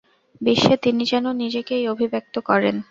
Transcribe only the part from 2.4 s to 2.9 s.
করেন।